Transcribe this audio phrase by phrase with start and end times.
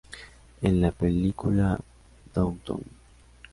[0.63, 1.79] En la película
[2.33, 2.81] "Downtown".